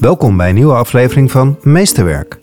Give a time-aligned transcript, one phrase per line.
[0.00, 2.38] Welkom bij een nieuwe aflevering van Meesterwerk.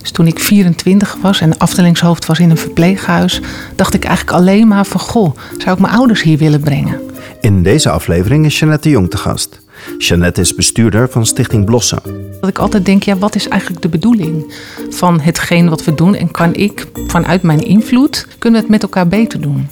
[0.00, 3.40] Dus toen ik 24 was en afdelingshoofd was in een verpleeghuis,
[3.74, 7.00] dacht ik eigenlijk alleen maar van goh, zou ik mijn ouders hier willen brengen?
[7.40, 9.60] In deze aflevering is Jeannette Jong te gast.
[9.98, 12.02] Jeannette is bestuurder van Stichting Blossen.
[12.40, 14.54] Dat ik altijd denk, ja, wat is eigenlijk de bedoeling
[14.90, 16.14] van hetgeen wat we doen?
[16.14, 19.68] En kan ik vanuit mijn invloed, kunnen we het met elkaar beter doen?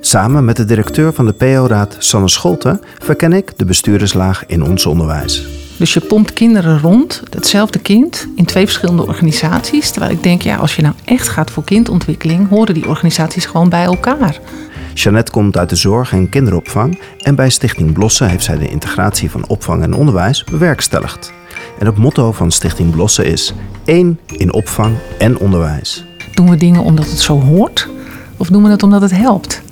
[0.00, 4.86] Samen met de directeur van de PO-raad, Sanne Scholte, verken ik de bestuurderslaag in ons
[4.86, 5.65] onderwijs.
[5.78, 9.90] Dus je pompt kinderen rond, hetzelfde kind, in twee verschillende organisaties.
[9.90, 13.68] Terwijl ik denk, ja, als je nou echt gaat voor kindontwikkeling, horen die organisaties gewoon
[13.68, 14.40] bij elkaar.
[14.94, 19.30] Jeannette komt uit de zorg en kinderopvang en bij Stichting Blossen heeft zij de integratie
[19.30, 21.32] van opvang en onderwijs bewerkstelligd.
[21.78, 26.04] En het motto van Stichting Blossen is één in opvang en onderwijs.
[26.34, 27.88] Doen we dingen omdat het zo hoort?
[28.36, 29.62] Of doen we het omdat het helpt?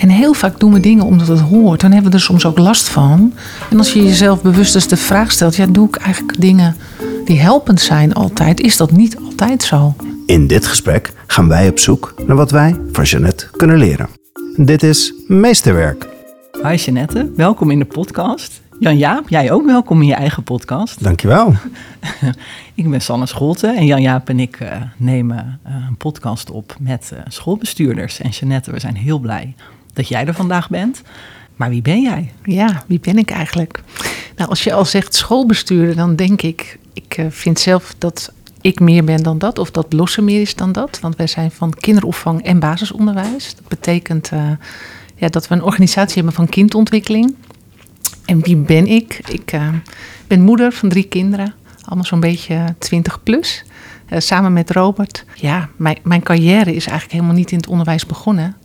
[0.00, 1.80] En heel vaak doen we dingen omdat het hoort.
[1.80, 3.32] Dan hebben we er soms ook last van.
[3.70, 6.76] En als je jezelf bewust eens de vraag stelt: ja, doe ik eigenlijk dingen
[7.24, 8.60] die helpend zijn altijd?
[8.60, 9.94] Is dat niet altijd zo?
[10.26, 14.08] In dit gesprek gaan wij op zoek naar wat wij van Jeannette kunnen leren.
[14.56, 16.06] Dit is Meesterwerk.
[16.62, 18.60] Hi Jeannette, welkom in de podcast.
[18.78, 21.02] Jan-Jaap, jij ook welkom in je eigen podcast.
[21.02, 21.54] Dankjewel.
[22.74, 27.10] ik ben Sanne Scholte en Jan-Jaap en ik uh, nemen uh, een podcast op met
[27.14, 28.20] uh, schoolbestuurders.
[28.20, 29.54] En Jeannette, we zijn heel blij
[29.92, 31.02] dat jij er vandaag bent.
[31.56, 32.32] Maar wie ben jij?
[32.44, 33.82] Ja, wie ben ik eigenlijk?
[34.36, 38.80] Nou, als je al zegt schoolbestuurder, dan denk ik, ik uh, vind zelf dat ik
[38.80, 41.00] meer ben dan dat, of dat Lossen meer is dan dat.
[41.00, 43.54] Want wij zijn van kinderopvang en basisonderwijs.
[43.54, 44.50] Dat betekent uh,
[45.14, 47.34] ja, dat we een organisatie hebben van kindontwikkeling.
[48.24, 49.20] En wie ben ik?
[49.28, 49.68] Ik uh,
[50.26, 53.64] ben moeder van drie kinderen, allemaal zo'n beetje 20 plus.
[54.10, 55.24] samen met Robert.
[55.34, 58.56] Ja, mijn, mijn carrière is eigenlijk helemaal niet in het onderwijs begonnen.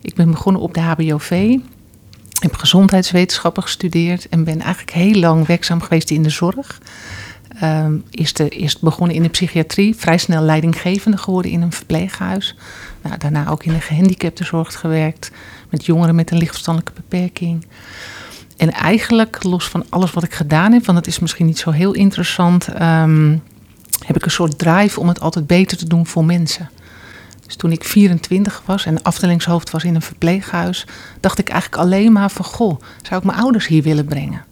[0.00, 1.56] Ik ben begonnen op de HBOV.
[2.40, 6.80] Heb gezondheidswetenschappen gestudeerd en ben eigenlijk heel lang werkzaam geweest in de zorg.
[7.62, 12.56] Um, eerst, de, eerst begonnen in de psychiatrie, vrij snel leidinggevende geworden in een verpleeghuis.
[13.02, 15.30] Nou, daarna ook in de gehandicaptenzorg gewerkt,
[15.68, 17.66] met jongeren met een lichtverstandelijke beperking.
[18.56, 21.70] En eigenlijk, los van alles wat ik gedaan heb, want het is misschien niet zo
[21.70, 23.42] heel interessant, um,
[24.04, 26.70] heb ik een soort drive om het altijd beter te doen voor mensen.
[27.50, 30.86] Dus toen ik 24 was en afdelingshoofd was in een verpleeghuis,
[31.20, 34.44] dacht ik eigenlijk alleen maar van goh, zou ik mijn ouders hier willen brengen?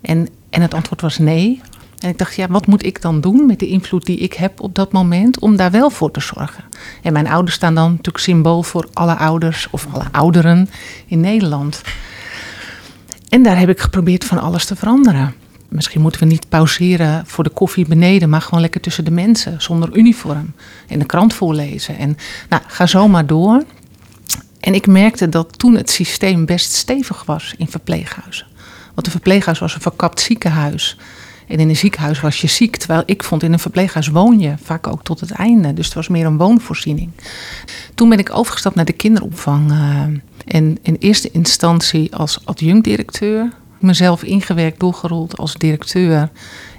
[0.00, 1.60] En, en het antwoord was nee.
[1.98, 4.60] En ik dacht, ja, wat moet ik dan doen met de invloed die ik heb
[4.60, 6.64] op dat moment om daar wel voor te zorgen?
[7.02, 10.68] En mijn ouders staan dan natuurlijk symbool voor alle ouders of alle ouderen
[11.06, 11.82] in Nederland.
[13.28, 15.34] En daar heb ik geprobeerd van alles te veranderen
[15.70, 19.62] misschien moeten we niet pauzeren voor de koffie beneden, maar gewoon lekker tussen de mensen,
[19.62, 20.52] zonder uniform.
[20.88, 21.98] En de krant voorlezen.
[21.98, 22.16] En
[22.48, 23.64] nou, ga zo maar door.
[24.60, 28.46] En ik merkte dat toen het systeem best stevig was in verpleeghuizen.
[28.94, 30.96] Want een verpleeghuis was een verkapt ziekenhuis.
[31.48, 32.76] En in een ziekenhuis was je ziek.
[32.76, 35.74] Terwijl ik vond in een verpleeghuis woon je vaak ook tot het einde.
[35.74, 37.10] Dus het was meer een woonvoorziening.
[37.94, 39.70] Toen ben ik overgestapt naar de kinderopvang.
[39.70, 40.02] Uh,
[40.46, 43.52] en in eerste instantie als adjunct-directeur
[43.82, 46.30] mezelf ingewerkt, doorgerold als directeur.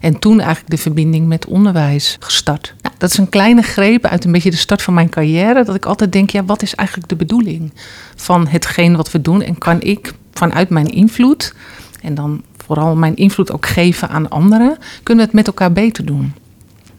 [0.01, 2.73] En toen eigenlijk de verbinding met onderwijs gestart.
[2.81, 5.63] Nou, dat is een kleine greep uit een beetje de start van mijn carrière.
[5.63, 7.73] Dat ik altijd denk, ja, wat is eigenlijk de bedoeling
[8.15, 9.41] van hetgeen wat we doen?
[9.41, 11.53] En kan ik vanuit mijn invloed,
[12.01, 16.05] en dan vooral mijn invloed ook geven aan anderen, kunnen we het met elkaar beter
[16.05, 16.33] doen?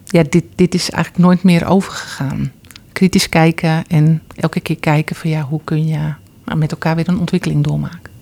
[0.05, 2.51] Ja, dit, dit is eigenlijk nooit meer overgegaan.
[2.91, 6.13] Kritisch kijken en elke keer kijken van ja, hoe kun je
[6.55, 8.12] met elkaar weer een ontwikkeling doormaken.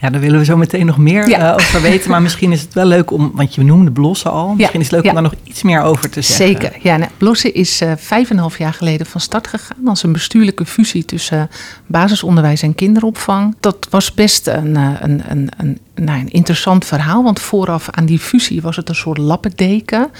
[0.00, 1.48] Ja, daar willen we zo meteen nog meer ja.
[1.48, 2.10] uh, over weten.
[2.10, 4.54] Maar misschien is het wel leuk om, want je noemde Blossen al.
[4.54, 4.78] Misschien ja.
[4.78, 5.08] is het leuk ja.
[5.08, 6.46] om daar nog iets meer over te zeggen.
[6.46, 6.78] Zeker.
[6.82, 10.02] Ja, nou, Blossen is uh, vijf en een half jaar geleden van start gegaan als
[10.02, 11.44] een bestuurlijke fusie tussen uh,
[11.86, 13.56] basisonderwijs en kinderopvang.
[13.60, 17.22] Dat was best een, een, een, een, nou, een interessant verhaal.
[17.22, 20.10] Want vooraf aan die fusie was het een soort lappendeken.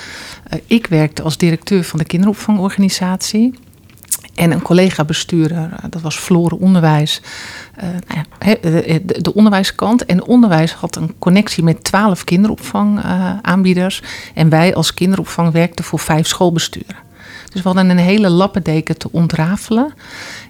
[0.66, 3.54] ik werkte als directeur van de kinderopvangorganisatie.
[4.40, 7.20] En een collega-bestuurder, dat was Floren Onderwijs,
[7.82, 10.04] uh, de, de, onderwijskant.
[10.04, 14.00] En onderwijs had een connectie met twaalf kinderopvangaanbieders.
[14.00, 16.96] Uh, en wij als kinderopvang werkten voor vijf schoolbesturen.
[17.52, 19.94] Dus we hadden een hele lappendeken te ontrafelen.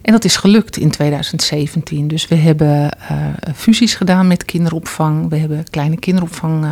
[0.03, 2.09] En dat is gelukt in 2017.
[2.09, 2.91] Dus we hebben
[3.55, 5.29] fusies gedaan met kinderopvang.
[5.29, 6.67] We hebben kleine kinderopvang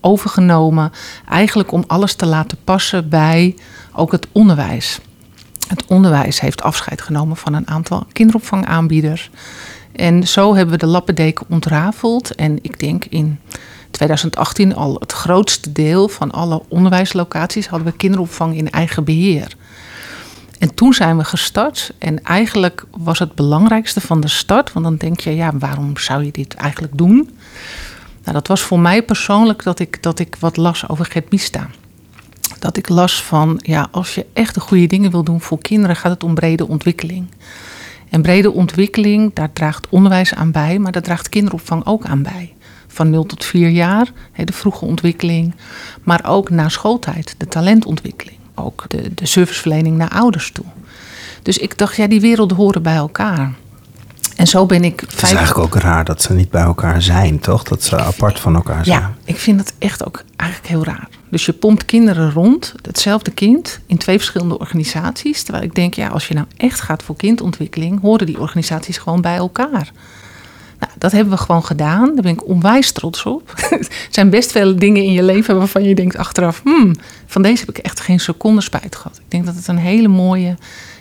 [0.00, 0.92] overgenomen.
[1.28, 3.54] Eigenlijk om alles te laten passen bij
[3.92, 5.00] ook het onderwijs.
[5.66, 9.30] Het onderwijs heeft afscheid genomen van een aantal kinderopvangaanbieders.
[9.92, 12.34] En zo hebben we de lappendeken ontrafeld.
[12.34, 13.40] En ik denk in
[13.90, 19.54] 2018 al het grootste deel van alle onderwijslocaties hadden we kinderopvang in eigen beheer.
[20.58, 21.92] En toen zijn we gestart.
[21.98, 26.24] En eigenlijk was het belangrijkste van de start, want dan denk je, ja, waarom zou
[26.24, 27.30] je dit eigenlijk doen?
[28.22, 31.66] Nou, dat was voor mij persoonlijk dat ik, dat ik wat las over Gert Bista.
[32.58, 35.96] Dat ik las van, ja, als je echt de goede dingen wil doen voor kinderen,
[35.96, 37.26] gaat het om brede ontwikkeling.
[38.10, 42.54] En brede ontwikkeling, daar draagt onderwijs aan bij, maar daar draagt kinderopvang ook aan bij.
[42.86, 44.12] Van 0 tot 4 jaar,
[44.44, 45.54] de vroege ontwikkeling,
[46.02, 48.38] maar ook na schooltijd, de talentontwikkeling.
[48.54, 50.64] Ook de, de serviceverlening naar ouders toe.
[51.42, 53.54] Dus ik dacht, ja, die werelden horen bij elkaar.
[54.36, 55.00] En zo ben ik.
[55.00, 57.62] Het is eigenlijk ook raar dat ze niet bij elkaar zijn, toch?
[57.62, 59.00] Dat ze apart van elkaar zijn.
[59.00, 61.08] Ja, ik vind het echt ook eigenlijk heel raar.
[61.30, 65.42] Dus je pompt kinderen rond, hetzelfde kind, in twee verschillende organisaties.
[65.42, 69.20] Terwijl ik denk, ja, als je nou echt gaat voor kindontwikkeling, horen die organisaties gewoon
[69.20, 69.92] bij elkaar.
[70.78, 72.14] Nou, dat hebben we gewoon gedaan.
[72.14, 73.52] Daar ben ik onwijs trots op.
[73.70, 76.94] er zijn best veel dingen in je leven waarvan je denkt achteraf, hmm,
[77.26, 79.16] van deze heb ik echt geen seconde spijt gehad.
[79.16, 80.56] Ik denk dat het een hele mooie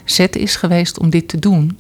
[0.06, 1.78] zet is geweest om dit te doen.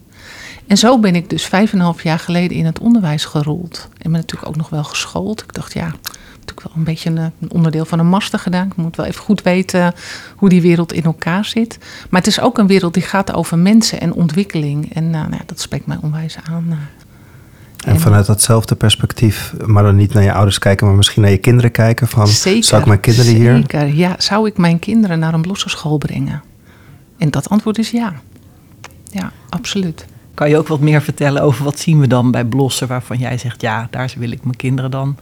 [0.67, 3.87] En zo ben ik dus vijf en een half jaar geleden in het onderwijs gerold.
[3.97, 5.41] En ben natuurlijk ook nog wel geschoold.
[5.41, 5.93] Ik dacht, ja,
[6.31, 8.67] natuurlijk wel een beetje een, een, onderdeel van een master gedaan.
[8.67, 9.93] Ik moet wel even goed weten
[10.35, 11.77] hoe die wereld in elkaar zit.
[12.09, 14.93] Maar het is ook een wereld die gaat over mensen en ontwikkeling.
[14.93, 16.77] En uh, nou, dat spreekt mij onwijs aan.
[17.85, 21.37] En vanuit datzelfde perspectief, maar dan niet naar je ouders kijken, maar misschien naar je
[21.37, 22.07] kinderen kijken.
[22.07, 23.55] Van, zeker, zou ik mijn kinderen hier...
[23.55, 24.15] Zeker, ja.
[24.17, 26.43] Zou ik mijn kinderen naar een blosse school brengen?
[27.17, 28.13] En dat antwoord is ja.
[29.11, 30.05] Ja, absoluut.
[30.35, 33.37] Kan je ook wat meer vertellen over wat zien we dan bij Blossen waarvan jij
[33.37, 35.17] zegt, ja, daar wil ik mijn kinderen dan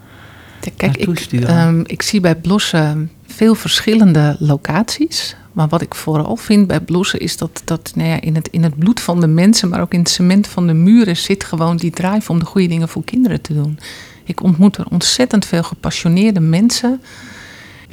[0.78, 5.36] Kijk, ik, um, ik zie bij Blossen veel verschillende locaties.
[5.52, 8.64] Maar wat ik vooral vind bij Blossen is dat, dat nou ja, in, het, in
[8.64, 11.78] het bloed van de mensen, maar ook in het cement van de muren zit gewoon
[11.78, 13.80] die drive om de goede dingen voor kinderen te doen.
[14.24, 17.02] Ik ontmoet er ontzettend veel gepassioneerde mensen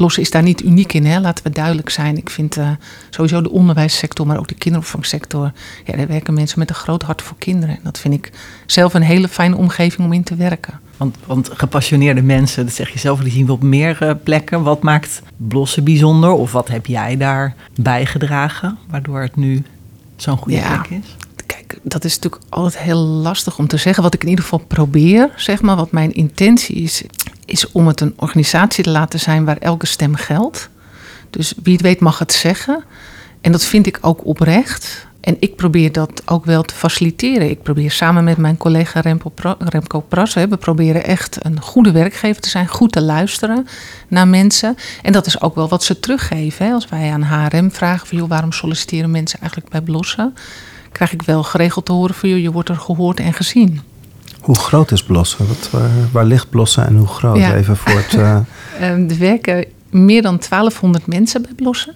[0.01, 1.21] Los is daar niet uniek in, hè?
[1.21, 2.17] laten we duidelijk zijn.
[2.17, 2.71] Ik vind uh,
[3.11, 5.53] sowieso de onderwijssector, maar ook de kinderopvangsector.
[5.85, 7.75] Ja, daar werken mensen met een groot hart voor kinderen.
[7.75, 8.33] En dat vind ik
[8.67, 10.81] zelf een hele fijne omgeving om in te werken.
[10.97, 14.63] Want, want gepassioneerde mensen, dat zeg je zelf, die zien we op meer uh, plekken.
[14.63, 16.31] Wat maakt Blossen bijzonder?
[16.31, 19.63] Of wat heb jij daar bijgedragen, waardoor het nu
[20.17, 20.79] zo'n goede ja.
[20.79, 21.17] plek is?
[21.47, 24.03] Kijk, dat is natuurlijk altijd heel lastig om te zeggen.
[24.03, 27.03] Wat ik in ieder geval probeer, zeg maar, wat mijn intentie is,
[27.51, 30.69] is om het een organisatie te laten zijn waar elke stem geldt.
[31.31, 32.85] Dus wie het weet mag het zeggen.
[33.41, 35.09] En dat vind ik ook oprecht.
[35.21, 37.51] En ik probeer dat ook wel te faciliteren.
[37.51, 39.01] Ik probeer samen met mijn collega
[39.59, 43.67] Remco Pras, we proberen echt een goede werkgever te zijn, goed te luisteren
[44.09, 44.77] naar mensen.
[45.03, 46.73] En dat is ook wel wat ze teruggeven.
[46.73, 50.35] Als wij aan HRM vragen van, joh, waarom solliciteren mensen eigenlijk bij Blossen,
[50.93, 53.81] krijg ik wel geregeld te horen van, joh, je wordt er gehoord en gezien.
[54.41, 55.47] Hoe groot is Blossen?
[55.47, 55.71] Wat,
[56.13, 57.37] waar, ligt Blossen en hoe groot?
[57.37, 58.13] Even voor het.
[58.13, 58.39] Uh...
[59.11, 61.95] er werken meer dan 1200 mensen bij Blossen.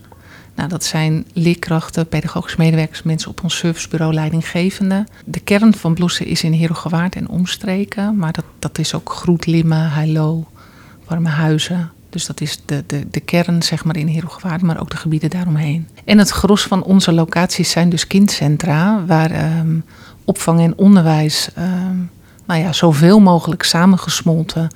[0.55, 5.06] Nou, dat zijn leerkrachten, pedagogische medewerkers, mensen op ons servicebureau, leidinggevende.
[5.25, 8.17] De kern van Blossen is in Herogewaard en omstreken.
[8.17, 10.46] Maar dat, dat is ook Groet, Limmen, Heilo,
[11.08, 11.91] Warme Huizen.
[12.11, 15.31] Dus dat is de, de, de kern zeg maar, in Herogewaard, maar ook de gebieden
[15.31, 15.88] daaromheen.
[16.05, 19.05] En het gros van onze locaties zijn dus kindcentra...
[19.06, 19.85] waar um,
[20.25, 21.49] opvang en onderwijs...
[21.58, 22.11] Um,
[22.46, 24.69] nou ja, zoveel mogelijk samengesmolten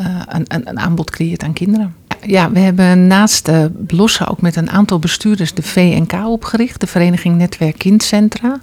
[0.00, 1.94] uh, een, een, een, aanbod creëert aan kinderen.
[2.22, 6.86] Ja, we hebben naast de Blossen ook met een aantal bestuurders de VNK opgericht, de
[6.86, 8.60] Vereniging Netwerk Kindcentra.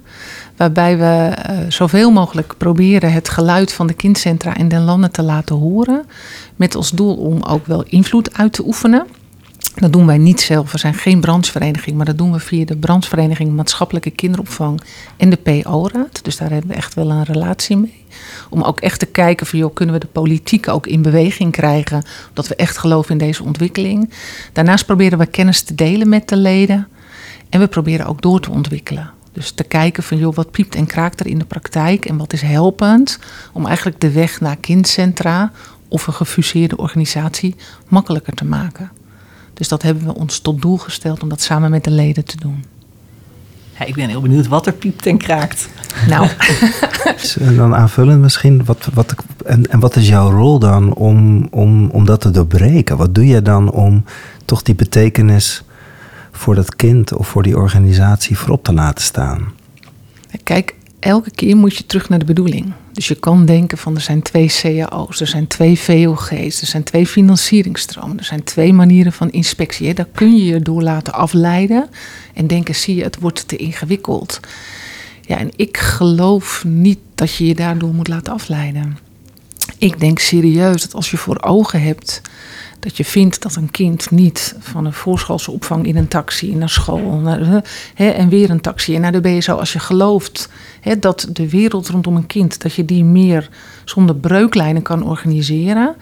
[0.56, 5.22] Waarbij we uh, zoveel mogelijk proberen het geluid van de kindcentra in den landen te
[5.22, 6.04] laten horen.
[6.56, 9.06] Met als doel om ook wel invloed uit te oefenen.
[9.74, 10.72] Dat doen wij niet zelf.
[10.72, 14.80] We zijn geen branchevereniging, maar dat doen we via de branchevereniging Maatschappelijke Kinderopvang
[15.16, 16.24] en de PO-raad.
[16.24, 18.04] Dus daar hebben we echt wel een relatie mee.
[18.50, 22.04] Om ook echt te kijken van, joh, kunnen we de politiek ook in beweging krijgen,
[22.28, 24.10] omdat we echt geloven in deze ontwikkeling.
[24.52, 26.88] Daarnaast proberen we kennis te delen met de leden
[27.48, 29.10] en we proberen ook door te ontwikkelen.
[29.32, 32.32] Dus te kijken van, joh, wat piept en kraakt er in de praktijk en wat
[32.32, 33.18] is helpend
[33.52, 35.52] om eigenlijk de weg naar kindcentra
[35.88, 37.54] of een gefuseerde organisatie
[37.88, 38.90] makkelijker te maken.
[39.54, 42.36] Dus dat hebben we ons tot doel gesteld om dat samen met de leden te
[42.36, 42.64] doen.
[43.78, 45.68] Ja, ik ben heel benieuwd wat er piept en kraakt.
[46.08, 46.28] Nou.
[47.56, 49.14] dan aanvullend misschien, wat, wat,
[49.44, 52.96] en, en wat is jouw rol dan om, om, om dat te doorbreken?
[52.96, 54.04] Wat doe je dan om
[54.44, 55.62] toch die betekenis
[56.32, 59.52] voor dat kind of voor die organisatie voorop te laten staan?
[60.42, 62.72] Kijk, elke keer moet je terug naar de bedoeling.
[62.96, 66.82] Dus je kan denken van er zijn twee cao's, er zijn twee VOG's, er zijn
[66.82, 69.94] twee financieringstromen, er zijn twee manieren van inspectie.
[69.94, 71.88] Daar kun je je door laten afleiden
[72.34, 74.40] en denken, zie je, het wordt te ingewikkeld.
[75.20, 78.98] Ja, en ik geloof niet dat je je daardoor moet laten afleiden.
[79.78, 82.20] Ik denk serieus dat als je voor ogen hebt
[82.80, 86.68] dat je vindt dat een kind niet van een voorschoolse opvang in een taxi naar
[86.68, 87.22] school
[87.94, 90.48] hè, en weer een taxi en naar de BSO, als je gelooft
[90.80, 93.48] hè, dat de wereld rondom een kind, dat je die meer
[93.84, 95.96] zonder breuklijnen kan organiseren,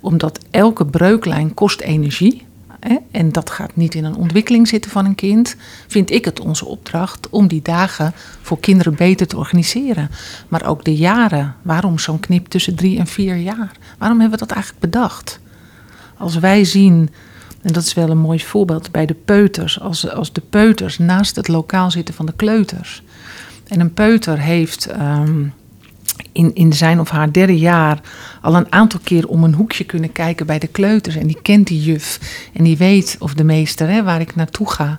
[0.00, 2.46] Omdat elke breuklijn kost energie.
[2.80, 5.56] Hè, en dat gaat niet in een ontwikkeling zitten van een kind.
[5.86, 10.10] Vind ik het onze opdracht om die dagen voor kinderen beter te organiseren.
[10.48, 11.54] Maar ook de jaren.
[11.62, 13.72] Waarom zo'n knip tussen drie en vier jaar?
[13.98, 15.40] Waarom hebben we dat eigenlijk bedacht?
[16.18, 17.10] Als wij zien
[17.62, 19.80] en dat is wel een mooi voorbeeld bij de peuters.
[19.80, 23.02] Als, als de peuters naast het lokaal zitten van de kleuters.
[23.66, 25.44] En een peuter heeft ehm,
[26.32, 28.00] in, in zijn of haar derde jaar
[28.42, 31.16] al een aantal keer om een hoekje kunnen kijken bij de kleuters.
[31.16, 32.20] En die kent die juf
[32.52, 34.98] en die weet, of de meester, hè, waar ik naartoe ga.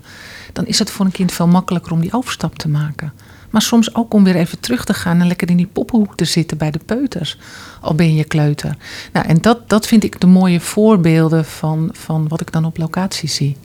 [0.54, 3.14] Dan is het voor een kind veel makkelijker om die overstap te maken.
[3.50, 6.26] Maar soms ook om weer even terug te gaan en lekker in die poppenhoek te
[6.26, 7.38] zitten bij de peuters.
[7.82, 8.78] Al ben je kleuter.
[9.14, 12.78] Nou, en dat, dat vind ik de mooie voorbeelden van, van wat ik dan op
[12.78, 13.58] locatie zie.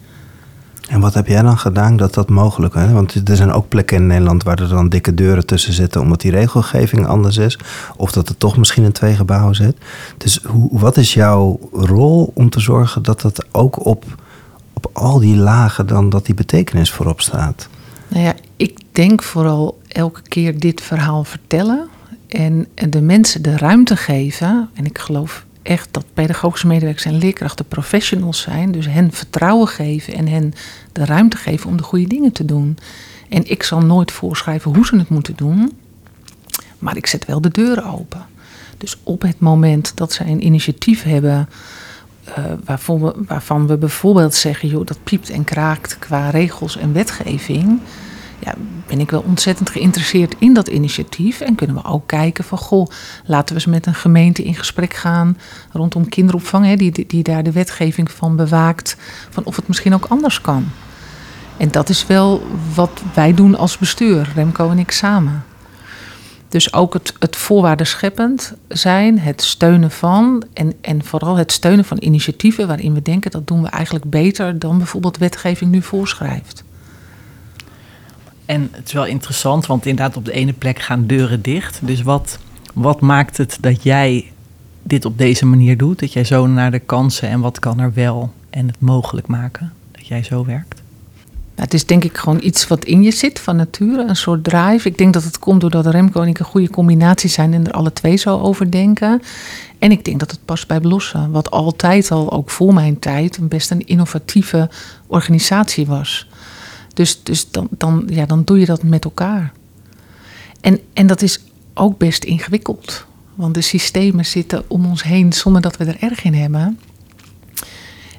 [0.88, 2.90] En wat heb jij dan gedaan dat dat mogelijk is?
[2.90, 6.20] Want er zijn ook plekken in Nederland waar er dan dikke deuren tussen zitten, omdat
[6.20, 7.58] die regelgeving anders is.
[7.96, 9.76] Of dat er toch misschien in twee gebouwen zit.
[10.18, 14.04] Dus hoe, wat is jouw rol om te zorgen dat dat ook op,
[14.72, 17.68] op al die lagen dan dat die betekenis voorop staat?
[18.08, 21.88] Nou ja, ik denk vooral elke keer dit verhaal vertellen
[22.28, 24.70] en de mensen de ruimte geven.
[24.74, 28.72] En ik geloof echt dat pedagogische medewerkers en leerkrachten professionals zijn.
[28.72, 30.52] Dus hen vertrouwen geven en hen
[30.92, 32.78] de ruimte geven om de goede dingen te doen.
[33.28, 35.72] En ik zal nooit voorschrijven hoe ze het moeten doen.
[36.78, 38.26] Maar ik zet wel de deuren open.
[38.78, 41.48] Dus op het moment dat zij een initiatief hebben.
[42.28, 46.92] Uh, waarvan, we, waarvan we bijvoorbeeld zeggen, joh, dat piept en kraakt qua regels en
[46.92, 47.80] wetgeving
[48.44, 48.54] ja,
[48.86, 51.40] ben ik wel ontzettend geïnteresseerd in dat initiatief.
[51.40, 52.86] En kunnen we ook kijken van, goh,
[53.24, 55.38] laten we eens met een gemeente in gesprek gaan
[55.72, 58.96] rondom kinderopvang, hè, die, die daar de wetgeving van bewaakt,
[59.30, 60.68] van of het misschien ook anders kan.
[61.56, 62.42] En dat is wel
[62.74, 65.44] wat wij doen als bestuur, Remco en ik samen.
[66.48, 71.84] Dus ook het, het voorwaarden scheppend zijn, het steunen van en, en vooral het steunen
[71.84, 76.64] van initiatieven waarin we denken dat doen we eigenlijk beter dan bijvoorbeeld wetgeving nu voorschrijft.
[78.46, 81.78] En het is wel interessant, want inderdaad op de ene plek gaan deuren dicht.
[81.82, 82.38] Dus wat,
[82.74, 84.32] wat maakt het dat jij
[84.82, 85.98] dit op deze manier doet?
[85.98, 89.72] Dat jij zo naar de kansen en wat kan er wel en het mogelijk maken?
[89.92, 90.82] Dat jij zo werkt?
[91.54, 94.44] Nou, het is denk ik gewoon iets wat in je zit van nature, een soort
[94.44, 94.88] drive.
[94.88, 97.72] Ik denk dat het komt doordat Remco en ik een goede combinatie zijn en er
[97.72, 99.22] alle twee zo over denken.
[99.78, 103.36] En ik denk dat het past bij Blossen, wat altijd al, ook voor mijn tijd,
[103.36, 104.70] een best een innovatieve
[105.06, 106.28] organisatie was.
[106.94, 109.52] Dus, dus dan, dan, ja, dan doe je dat met elkaar.
[110.60, 111.40] En, en dat is
[111.74, 113.06] ook best ingewikkeld.
[113.34, 116.78] Want de systemen zitten om ons heen zonder dat we er erg in hebben.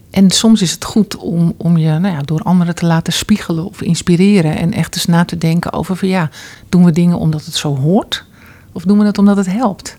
[0.10, 3.66] En soms is het goed om, om je nou ja, door anderen te laten spiegelen
[3.66, 4.58] of inspireren.
[4.58, 6.30] En echt eens na te denken over van ja,
[6.70, 8.26] doen we dingen omdat het zo hoort?
[8.72, 9.98] Of doen we het omdat het helpt?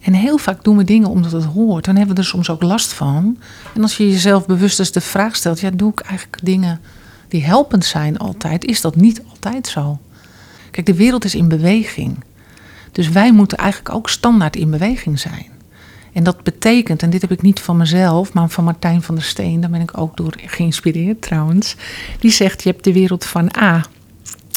[0.00, 1.84] En heel vaak doen we dingen omdat het hoort.
[1.84, 3.38] Dan hebben we er soms ook last van.
[3.74, 6.80] En als je jezelf bewust eens de vraag stelt, ja, doe ik eigenlijk dingen
[7.28, 9.98] die helpend zijn altijd, is dat niet altijd zo.
[10.70, 12.24] Kijk, de wereld is in beweging.
[12.92, 15.46] Dus wij moeten eigenlijk ook standaard in beweging zijn.
[16.12, 19.24] En dat betekent, en dit heb ik niet van mezelf, maar van Martijn van der
[19.24, 21.76] Steen, daar ben ik ook door geïnspireerd trouwens.
[22.18, 23.84] Die zegt: Je hebt de wereld van A.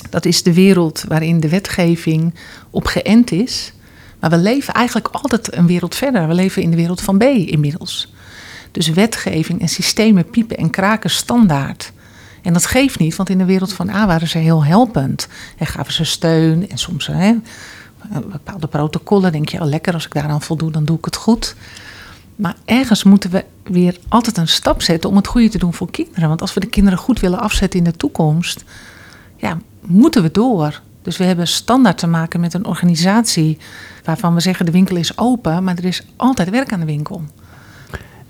[0.09, 2.33] Dat is de wereld waarin de wetgeving
[2.69, 3.73] op geënt is.
[4.19, 6.27] Maar we leven eigenlijk altijd een wereld verder.
[6.27, 8.13] We leven in de wereld van B inmiddels.
[8.71, 11.91] Dus wetgeving en systemen piepen en kraken standaard.
[12.41, 15.27] En dat geeft niet, want in de wereld van A waren ze heel helpend.
[15.57, 17.33] En gaven ze steun en soms hè,
[18.31, 19.31] bepaalde protocollen.
[19.31, 21.55] Denk je, oh lekker, als ik daaraan voldoe, dan doe ik het goed.
[22.35, 25.91] Maar ergens moeten we weer altijd een stap zetten om het goede te doen voor
[25.91, 26.27] kinderen.
[26.27, 28.63] Want als we de kinderen goed willen afzetten in de toekomst,
[29.37, 30.81] ja, moeten we door.
[31.01, 33.57] Dus we hebben standaard te maken met een organisatie
[34.03, 37.23] waarvan we zeggen de winkel is open, maar er is altijd werk aan de winkel.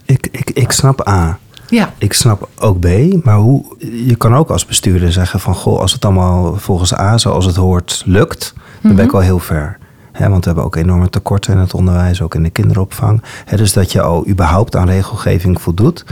[0.05, 1.39] Ik, ik, ik snap A.
[1.71, 1.93] Ja.
[1.97, 2.87] Ik snap ook B,
[3.23, 3.65] maar hoe,
[4.05, 5.55] je kan ook als bestuurder zeggen van...
[5.55, 9.19] goh, als het allemaal volgens A zoals het hoort lukt, dan ben ik mhm.
[9.19, 9.77] al heel ver.
[10.19, 13.21] want we hebben ook enorme tekorten in het onderwijs, ook in de kinderopvang.
[13.55, 16.05] dus dat je al überhaupt aan regelgeving voldoet.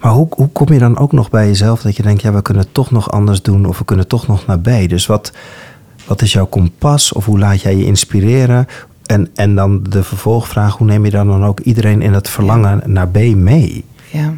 [0.00, 2.22] Maar hoe, hoe kom je dan ook nog bij jezelf dat je denkt...
[2.22, 4.88] ja, we kunnen het toch nog anders doen of we kunnen toch nog naar B.
[4.88, 5.32] Dus wat,
[6.06, 8.66] wat is jouw kompas of hoe laat jij je inspireren?
[9.06, 12.82] En, en dan de vervolgvraag, hoe neem je dan, dan ook iedereen in het verlangen
[12.86, 13.84] naar B mee?
[14.10, 14.32] Ja.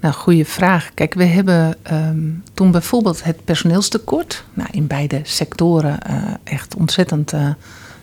[0.00, 0.90] Nou, goede vraag.
[0.94, 7.32] Kijk, we hebben ehm, toen bijvoorbeeld het personeelstekort, nou, in beide sectoren uh, echt ontzettend
[7.32, 7.40] uh,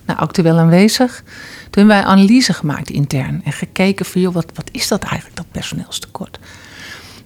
[0.06, 1.24] nou, actueel aanwezig.
[1.70, 5.52] Toen hebben wij analyse gemaakt intern en gekeken van, wat, wat is dat eigenlijk, dat
[5.52, 6.40] personeelstekort?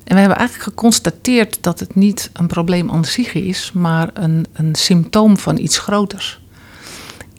[0.03, 4.45] En we hebben eigenlijk geconstateerd dat het niet een probleem aan zich is, maar een,
[4.53, 6.41] een symptoom van iets groters.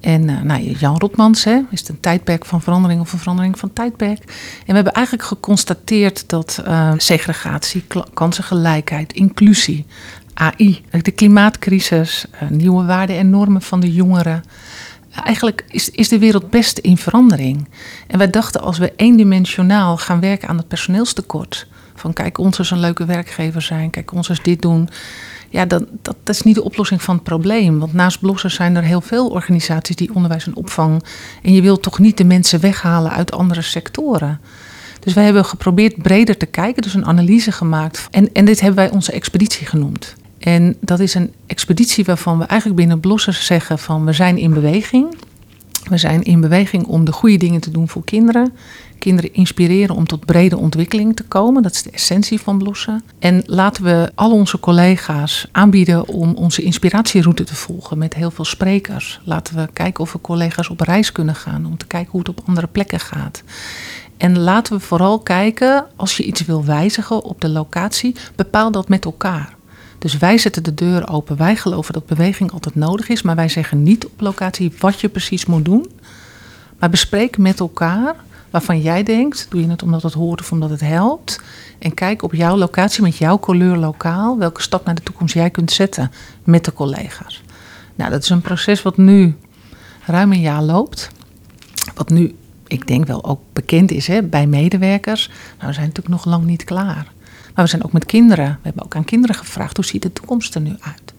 [0.00, 3.58] En uh, nou, Jan Rotmans, hè, is het een tijdperk van verandering of een verandering
[3.58, 4.18] van tijdperk?
[4.18, 9.86] En we hebben eigenlijk geconstateerd dat uh, segregatie, kansengelijkheid, inclusie,
[10.34, 14.42] AI, de klimaatcrisis, uh, nieuwe waarden en normen van de jongeren.
[15.24, 17.68] Eigenlijk is, is de wereld best in verandering.
[18.06, 21.66] En wij dachten als we eendimensionaal gaan werken aan het personeelstekort.
[21.94, 24.88] Van kijk, ons eens een leuke werkgever zijn, kijk, ons eens dit doen
[25.50, 27.78] ja, dat, dat, is niet de oplossing van het probleem.
[27.78, 31.02] Want naast Blossen zijn er heel veel organisaties die onderwijs en opvang.
[31.42, 34.40] En je wilt toch niet de mensen weghalen uit andere sectoren.
[35.00, 38.08] Dus wij hebben geprobeerd breder te kijken, dus een analyse gemaakt.
[38.10, 40.14] En, en dit hebben wij onze expeditie genoemd.
[40.38, 44.52] En dat is een expeditie waarvan we eigenlijk binnen Blossen zeggen van we zijn in
[44.52, 45.14] beweging.
[45.88, 48.52] We zijn in beweging om de goede dingen te doen voor kinderen
[49.00, 51.62] kinderen inspireren om tot brede ontwikkeling te komen.
[51.62, 53.02] Dat is de essentie van Blossen.
[53.18, 58.44] En laten we al onze collega's aanbieden om onze inspiratieroute te volgen met heel veel
[58.44, 59.20] sprekers.
[59.24, 62.28] Laten we kijken of we collega's op reis kunnen gaan om te kijken hoe het
[62.28, 63.42] op andere plekken gaat.
[64.16, 68.88] En laten we vooral kijken, als je iets wil wijzigen op de locatie, bepaal dat
[68.88, 69.54] met elkaar.
[69.98, 71.36] Dus wij zetten de deur open.
[71.36, 75.08] Wij geloven dat beweging altijd nodig is, maar wij zeggen niet op locatie wat je
[75.08, 75.90] precies moet doen.
[76.78, 78.14] Maar bespreek met elkaar
[78.50, 81.40] waarvan jij denkt, doe je het omdat het hoort of omdat het helpt.
[81.78, 85.50] En kijk op jouw locatie met jouw kleur lokaal welke stap naar de toekomst jij
[85.50, 86.10] kunt zetten
[86.44, 87.42] met de collega's.
[87.94, 89.36] Nou, dat is een proces wat nu
[90.06, 91.10] ruim een jaar loopt.
[91.94, 92.34] Wat nu,
[92.66, 95.28] ik denk wel ook bekend is hè, bij medewerkers.
[95.28, 97.12] Maar we zijn natuurlijk nog lang niet klaar.
[97.54, 98.46] Maar we zijn ook met kinderen.
[98.46, 101.09] We hebben ook aan kinderen gevraagd: hoe ziet de toekomst er nu uit?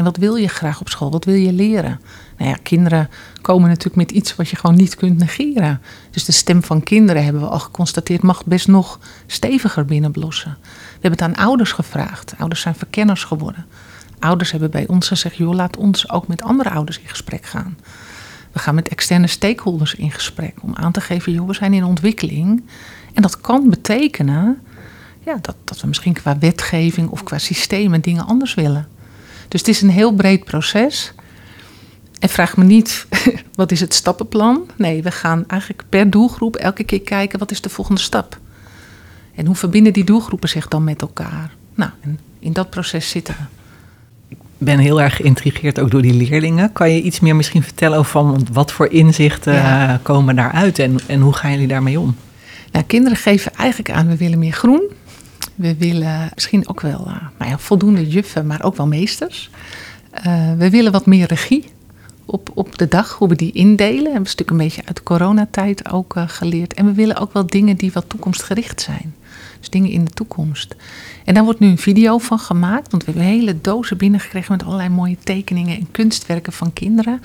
[0.00, 1.10] En wat wil je graag op school?
[1.10, 2.00] Wat wil je leren?
[2.36, 5.80] Nou ja, kinderen komen natuurlijk met iets wat je gewoon niet kunt negeren.
[6.10, 10.58] Dus de stem van kinderen hebben we al geconstateerd mag best nog steviger binnenblossen.
[10.62, 12.34] We hebben het aan ouders gevraagd.
[12.38, 13.66] Ouders zijn verkenners geworden.
[14.18, 17.78] Ouders hebben bij ons gezegd: joh, laat ons ook met andere ouders in gesprek gaan.
[18.52, 21.84] We gaan met externe stakeholders in gesprek om aan te geven: joh, we zijn in
[21.84, 22.64] ontwikkeling.
[23.14, 24.58] En dat kan betekenen
[25.24, 28.88] ja, dat, dat we misschien qua wetgeving of qua systemen dingen anders willen.
[29.50, 31.12] Dus het is een heel breed proces.
[32.18, 33.06] En vraag me niet,
[33.54, 34.66] wat is het stappenplan?
[34.76, 38.38] Nee, we gaan eigenlijk per doelgroep elke keer kijken, wat is de volgende stap?
[39.34, 41.54] En hoe verbinden die doelgroepen zich dan met elkaar?
[41.74, 43.44] Nou, en in dat proces zitten we.
[44.28, 46.72] Ik ben heel erg geïntrigeerd ook door die leerlingen.
[46.72, 50.00] Kan je iets meer misschien vertellen over van wat voor inzichten ja.
[50.02, 52.16] komen daaruit en, en hoe gaan jullie daarmee om?
[52.72, 54.82] Nou, kinderen geven eigenlijk aan, we willen meer groen.
[55.60, 59.50] We willen misschien ook wel uh, nou ja, voldoende juffen, maar ook wel meesters.
[60.26, 61.64] Uh, we willen wat meer regie
[62.24, 63.96] op, op de dag, hoe we die indelen.
[63.96, 66.74] We hebben een stuk een beetje uit de coronatijd ook uh, geleerd.
[66.74, 69.14] En we willen ook wel dingen die wat toekomstgericht zijn.
[69.58, 70.76] Dus dingen in de toekomst.
[71.24, 72.90] En daar wordt nu een video van gemaakt.
[72.90, 77.22] Want we hebben hele dozen binnengekregen met allerlei mooie tekeningen en kunstwerken van kinderen.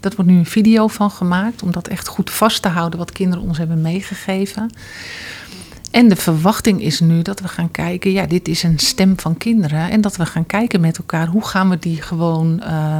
[0.00, 3.12] Dat wordt nu een video van gemaakt om dat echt goed vast te houden wat
[3.12, 4.70] kinderen ons hebben meegegeven.
[5.90, 9.36] En de verwachting is nu dat we gaan kijken, ja, dit is een stem van
[9.36, 9.90] kinderen.
[9.90, 12.98] En dat we gaan kijken met elkaar, hoe gaan we die gewoon uh,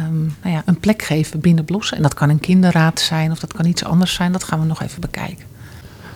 [0.00, 1.96] um, nou ja, een plek geven binnen Blossen.
[1.96, 4.66] En dat kan een kinderraad zijn of dat kan iets anders zijn, dat gaan we
[4.66, 5.44] nog even bekijken.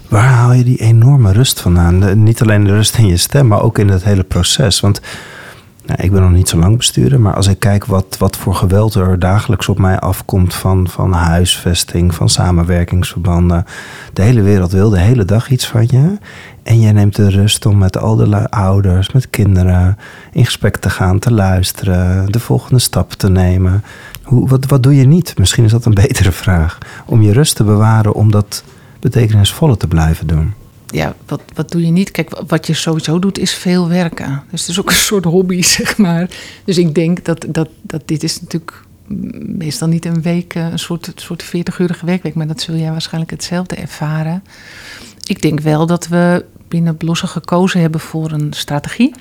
[0.08, 2.22] Waar haal je die enorme rust vandaan?
[2.22, 4.80] Niet alleen de rust in je stem, maar ook in het hele proces.
[4.80, 5.00] Want
[5.86, 8.54] nou, ik ben nog niet zo lang bestuurder, maar als ik kijk wat, wat voor
[8.54, 13.64] geweld er dagelijks op mij afkomt van, van huisvesting, van samenwerkingsverbanden.
[14.12, 16.18] De hele wereld wil de hele dag iets van je.
[16.62, 19.98] En jij neemt de rust om met al de ouders, met kinderen
[20.32, 23.84] in gesprek te gaan, te luisteren, de volgende stap te nemen.
[24.22, 25.38] Hoe, wat, wat doe je niet?
[25.38, 26.78] Misschien is dat een betere vraag.
[27.04, 28.64] Om je rust te bewaren, om dat
[29.00, 30.54] betekenisvolle te blijven doen
[30.94, 32.10] ja, wat, wat doe je niet?
[32.10, 34.42] Kijk, wat je sowieso doet is veel werken.
[34.50, 36.30] Dus het is ook een soort hobby, zeg maar.
[36.64, 38.82] Dus ik denk dat, dat, dat dit is natuurlijk
[39.46, 42.34] meestal niet een week, een soort, soort 40-urige werkweek.
[42.34, 44.42] Maar dat zul jij waarschijnlijk hetzelfde ervaren.
[45.26, 49.14] Ik denk wel dat we binnen Blossen gekozen hebben voor een strategie.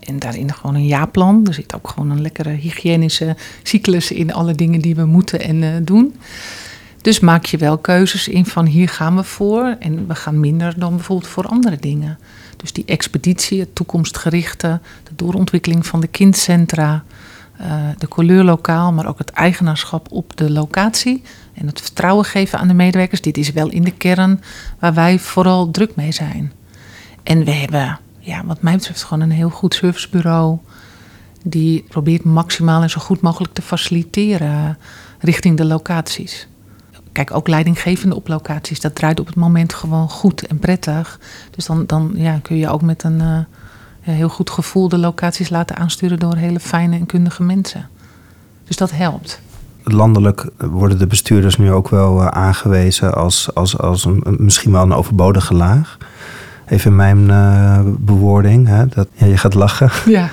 [0.00, 1.46] En daarin gewoon een jaarplan.
[1.46, 5.62] Er zit ook gewoon een lekkere hygiënische cyclus in alle dingen die we moeten en
[5.62, 6.14] uh, doen.
[7.06, 10.78] Dus maak je wel keuzes in van hier gaan we voor en we gaan minder
[10.78, 12.18] dan bijvoorbeeld voor andere dingen.
[12.56, 17.04] Dus die expeditie, het toekomstgerichte, de doorontwikkeling van de kindcentra,
[17.60, 17.66] uh,
[17.98, 21.22] de couleurlokaal, maar ook het eigenaarschap op de locatie
[21.54, 23.20] en het vertrouwen geven aan de medewerkers.
[23.20, 24.40] Dit is wel in de kern
[24.78, 26.52] waar wij vooral druk mee zijn.
[27.22, 30.58] En we hebben, ja, wat mij betreft, gewoon een heel goed servicebureau
[31.44, 34.78] die probeert maximaal en zo goed mogelijk te faciliteren
[35.18, 36.48] richting de locaties.
[37.16, 41.20] Kijk, ook leidinggevende op locaties, dat draait op het moment gewoon goed en prettig.
[41.50, 43.38] Dus dan, dan ja, kun je ook met een uh,
[44.00, 47.88] heel goed gevoel de locaties laten aansturen door hele fijne en kundige mensen.
[48.64, 49.40] Dus dat helpt.
[49.82, 54.82] landelijk worden de bestuurders nu ook wel eh, aangewezen als, als, als een, misschien wel
[54.82, 55.98] een overbodige laag.
[56.66, 58.68] Even mijn uh, bewoording.
[58.68, 59.90] Hè, dat, ja, je gaat lachen.
[60.06, 60.28] Ja.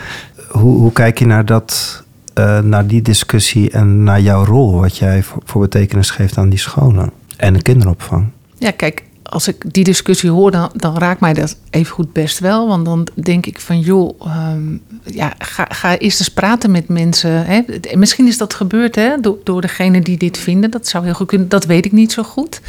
[0.50, 2.03] Hoe, hoe kijk je naar, dat,
[2.36, 6.60] uh, naar die discussie en naar jouw rol, wat jij voor, betekenis geeft aan die
[6.60, 8.30] scholen en de kinderopvang?
[8.58, 12.40] Ja, kijk, als ik die discussie hoor, dan, dan raakt mij dat even goed best
[12.40, 12.68] wel.
[12.68, 17.46] Want dan denk ik van, joh, um, ja, ga, ga eerst eens praten met mensen.
[17.46, 17.62] Hè.
[17.96, 20.72] Misschien is dat gebeurd hè, door, door degene die dit vinden.
[20.72, 22.62] Dat zou heel goed kunnen, dat weet ik niet zo goed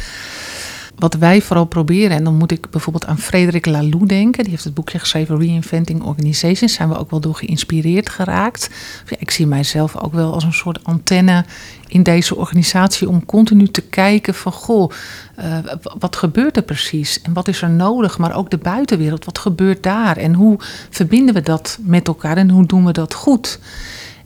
[0.95, 4.41] wat wij vooral proberen, en dan moet ik bijvoorbeeld aan Frederik Laloux denken.
[4.43, 6.73] Die heeft het boekje geschreven Reinventing Organizations.
[6.73, 8.69] Zijn we ook wel door geïnspireerd geraakt.
[9.09, 11.45] Ja, ik zie mijzelf ook wel als een soort antenne
[11.87, 14.91] in deze organisatie om continu te kijken van goh,
[15.39, 15.57] uh,
[15.99, 19.83] wat gebeurt er precies en wat is er nodig, maar ook de buitenwereld, wat gebeurt
[19.83, 20.57] daar en hoe
[20.89, 23.59] verbinden we dat met elkaar en hoe doen we dat goed?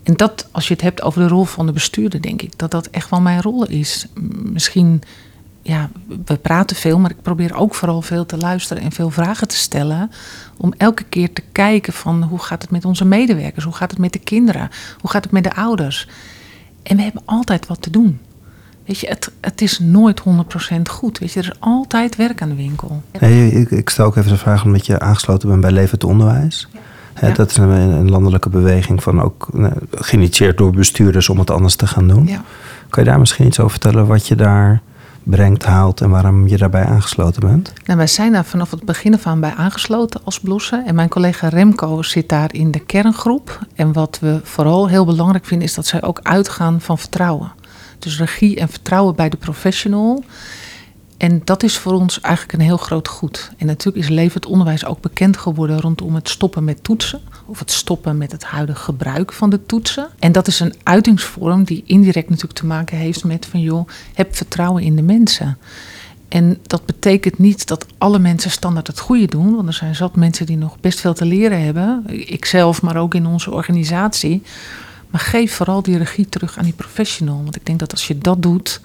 [0.03, 2.71] En dat, als je het hebt over de rol van de bestuurder, denk ik dat
[2.71, 4.05] dat echt wel mijn rol is.
[4.43, 5.01] Misschien
[5.69, 5.89] ja,
[6.25, 9.55] we praten veel, maar ik probeer ook vooral veel te luisteren en veel vragen te
[9.55, 10.11] stellen.
[10.57, 13.99] Om elke keer te kijken van hoe gaat het met onze medewerkers, hoe gaat het
[13.99, 16.07] met de kinderen, hoe gaat het met de ouders.
[16.83, 18.19] En we hebben altijd wat te doen.
[18.85, 20.23] Weet je, het, het is nooit 100%
[20.89, 21.19] goed.
[21.19, 23.01] Weet je, er is altijd werk aan de winkel.
[23.11, 26.67] Hey, ik, ik, stel ook even de vraag omdat je aangesloten bent bij Levend Onderwijs.
[27.21, 27.29] Ja.
[27.29, 31.75] dat is een, een, landelijke beweging van ook nou, geïnitieerd door bestuurders om het anders
[31.75, 32.27] te gaan doen.
[32.27, 32.43] Ja.
[32.89, 34.81] Kan je daar misschien iets over vertellen wat je daar
[35.29, 37.73] brengt, haalt en waarom je daarbij aangesloten bent?
[37.85, 40.85] Nou, wij zijn daar vanaf het begin af aan bij aangesloten als Blossen.
[40.85, 43.59] En mijn collega Remco zit daar in de kerngroep.
[43.75, 47.51] En wat we vooral heel belangrijk vinden is dat zij ook uitgaan van vertrouwen.
[47.99, 50.23] Dus regie en vertrouwen bij de professional.
[51.17, 53.51] En dat is voor ons eigenlijk een heel groot goed.
[53.57, 57.21] En natuurlijk is levend onderwijs ook bekend geworden rondom het stoppen met toetsen.
[57.49, 60.09] Of het stoppen met het huidige gebruik van de toetsen.
[60.19, 64.35] En dat is een uitingsvorm die indirect natuurlijk te maken heeft met van joh, heb
[64.35, 65.57] vertrouwen in de mensen.
[66.27, 69.55] En dat betekent niet dat alle mensen standaard het goede doen.
[69.55, 72.03] Want er zijn zat mensen die nog best veel te leren hebben.
[72.07, 74.41] Ikzelf, maar ook in onze organisatie.
[75.09, 77.43] Maar geef vooral die regie terug aan die professional.
[77.43, 78.81] Want ik denk dat als je dat doet,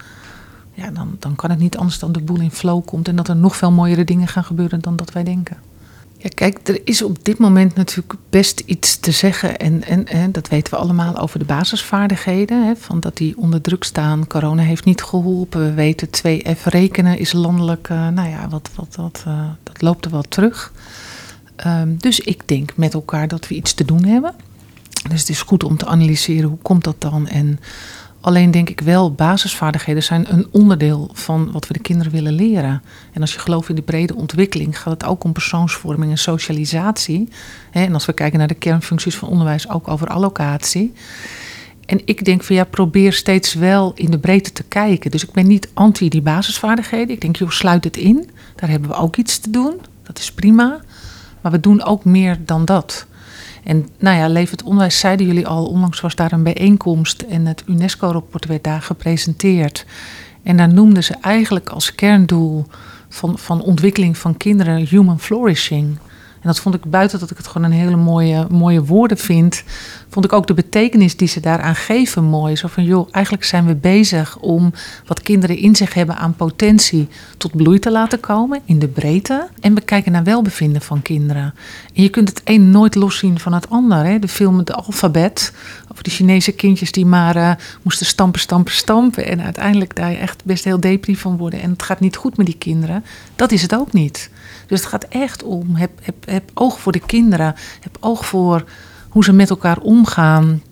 [0.75, 3.29] ja, dan, dan kan het niet anders dan de boel in flow komt en dat
[3.29, 5.57] er nog veel mooiere dingen gaan gebeuren dan dat wij denken.
[6.25, 9.57] Ja, kijk, er is op dit moment natuurlijk best iets te zeggen.
[9.57, 12.67] En, en, en dat weten we allemaal over de basisvaardigheden.
[12.67, 14.27] Hè, van dat die onder druk staan.
[14.27, 15.61] Corona heeft niet geholpen.
[15.61, 17.89] We weten 2F rekenen is landelijk.
[17.89, 20.73] Uh, nou ja, wat, wat, wat, uh, dat loopt er wel terug.
[21.67, 24.35] Um, dus ik denk met elkaar dat we iets te doen hebben.
[25.09, 27.61] Dus het is goed om te analyseren hoe komt dat dan en
[28.25, 32.83] Alleen denk ik wel, basisvaardigheden zijn een onderdeel van wat we de kinderen willen leren.
[33.13, 37.29] En als je gelooft in de brede ontwikkeling, gaat het ook om persoonsvorming en socialisatie.
[37.71, 40.93] En als we kijken naar de kernfuncties van onderwijs, ook over allocatie.
[41.87, 45.11] En ik denk van ja, probeer steeds wel in de breedte te kijken.
[45.11, 47.15] Dus ik ben niet anti die basisvaardigheden.
[47.15, 48.31] Ik denk, joh, sluit het in.
[48.57, 49.81] Daar hebben we ook iets te doen.
[50.03, 50.81] Dat is prima.
[51.41, 53.07] Maar we doen ook meer dan dat.
[53.65, 57.63] En nou ja, Levend Onderwijs zeiden jullie al, onlangs was daar een bijeenkomst en het
[57.67, 59.87] UNESCO-rapport werd daar gepresenteerd.
[60.43, 62.67] En daar noemden ze eigenlijk als kerndoel
[63.09, 65.99] van, van ontwikkeling van kinderen human flourishing.
[66.45, 69.63] En dat vond ik buiten dat ik het gewoon een hele mooie, mooie woorden vind.
[70.09, 72.57] Vond ik ook de betekenis die ze daaraan geven mooi.
[72.57, 74.73] Zo van joh, eigenlijk zijn we bezig om
[75.07, 79.49] wat kinderen in zich hebben aan potentie tot bloei te laten komen in de breedte.
[79.61, 81.55] En we kijken naar welbevinden van kinderen.
[81.95, 84.05] En je kunt het een nooit loszien van het ander.
[84.05, 84.19] Hè?
[84.19, 85.53] De film Het Alfabet.
[85.93, 87.53] Over die Chinese kindjes die maar uh,
[87.83, 89.27] moesten stampen, stampen, stampen.
[89.27, 91.61] En uiteindelijk daar echt best heel depri van worden.
[91.61, 93.05] En het gaat niet goed met die kinderen.
[93.37, 94.31] Dat is het ook niet.
[94.67, 97.55] Dus het gaat echt om, heb, heb, heb oog voor de kinderen.
[97.81, 98.65] Heb oog voor
[99.09, 100.63] hoe ze met elkaar omgaan.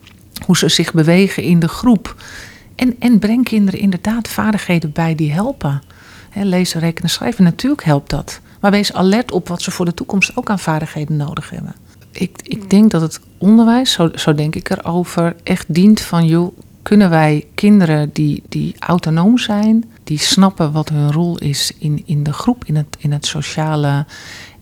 [0.46, 2.14] Hoe ze zich bewegen in de groep.
[2.74, 5.82] En, en breng kinderen inderdaad vaardigheden bij die helpen.
[6.30, 8.40] He, lezen, rekenen, schrijven, natuurlijk helpt dat.
[8.60, 11.74] Maar wees alert op wat ze voor de toekomst ook aan vaardigheden nodig hebben.
[12.12, 16.26] Ik, ik denk dat het onderwijs, zo, zo denk ik erover, echt dient van...
[16.26, 22.02] joh, kunnen wij kinderen die, die autonoom zijn, die snappen wat hun rol is in,
[22.06, 24.06] in de groep, in het, in het sociale.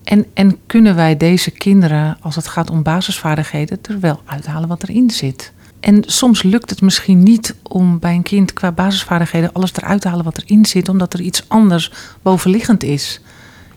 [0.03, 4.83] En, en kunnen wij deze kinderen, als het gaat om basisvaardigheden, er wel uithalen wat
[4.83, 5.51] erin zit.
[5.79, 10.07] En soms lukt het misschien niet om bij een kind qua basisvaardigheden alles eruit te
[10.07, 13.21] halen wat erin zit, omdat er iets anders bovenliggend is.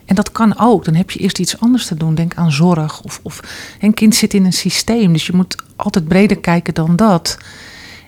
[0.05, 0.85] En dat kan ook.
[0.85, 2.15] Dan heb je eerst iets anders te doen.
[2.15, 3.01] Denk aan zorg.
[3.01, 3.39] Of, of
[3.79, 5.13] een kind zit in een systeem.
[5.13, 7.37] Dus je moet altijd breder kijken dan dat.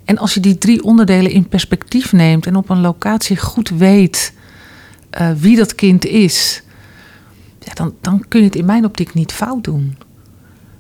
[0.08, 4.34] En als je die drie onderdelen in perspectief neemt en op een locatie goed weet
[5.20, 6.62] uh, wie dat kind is,
[7.60, 9.98] ja, dan, dan kun je het in mijn optiek niet fout doen.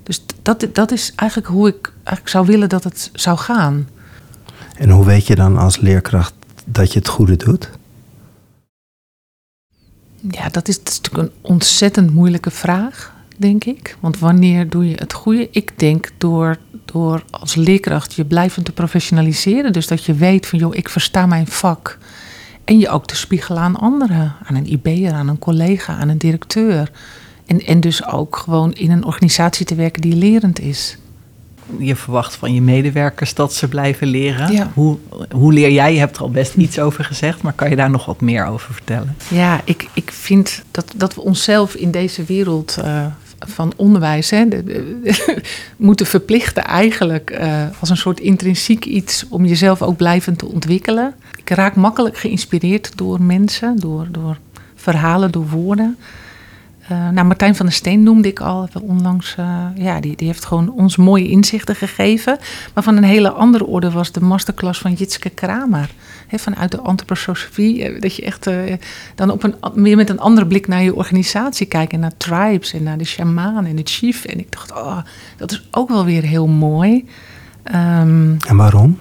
[0.04, 3.88] Dus dat, dat is eigenlijk hoe ik eigenlijk zou willen dat het zou gaan.
[4.78, 6.34] En hoe weet je dan als leerkracht
[6.66, 7.70] dat je het goede doet?
[10.30, 13.98] Ja, dat is, dat is natuurlijk een ontzettend moeilijke vraag, denk ik.
[14.00, 15.48] Want wanneer doe je het goede?
[15.52, 19.74] Ik denk door, door als leerkracht je blijvend te professionaliseren.
[19.74, 21.98] Dus dat je weet van, joh, ik versta mijn vak.
[22.64, 24.36] En je ook te spiegelen aan anderen.
[24.44, 26.92] Aan een IB'er, aan een collega, aan een directeur.
[27.46, 30.98] En, en dus ook gewoon in een organisatie te werken die lerend is.
[31.80, 34.52] Je verwacht van je medewerkers dat ze blijven leren.
[34.52, 34.72] Ja.
[34.74, 34.98] Hoe,
[35.32, 35.94] hoe leer jij?
[35.94, 38.46] Je hebt er al best iets over gezegd, maar kan je daar nog wat meer
[38.46, 39.16] over vertellen?
[39.30, 43.06] Ja, ik, ik vind dat, dat we onszelf in deze wereld eh,
[43.40, 44.46] van onderwijs hè,
[45.78, 51.14] moeten verplichten eigenlijk eh, als een soort intrinsiek iets om jezelf ook blijvend te ontwikkelen.
[51.36, 54.38] Ik raak makkelijk geïnspireerd door mensen, door, door
[54.76, 55.98] verhalen, door woorden.
[56.90, 59.36] Nou, Martijn van der Steen noemde ik al onlangs.
[59.38, 62.38] eh, ja, die, die heeft gewoon ons mooie inzichten gegeven.
[62.74, 65.90] Maar van een hele andere orde was de masterclass van Jitske Kramer.
[66.32, 67.84] Vanuit de antroposofie.
[67.84, 68.74] eh, dat je echt eh,
[69.16, 71.94] dan op een, meer met een andere blik naar je organisatie kijkt.
[71.94, 74.26] En naar tribes en naar de shaman en de chief.
[74.26, 74.98] En ik dacht, oh,
[75.38, 77.06] dat is ook wel weer heel mooi.
[77.64, 79.00] Ehm, En waarom?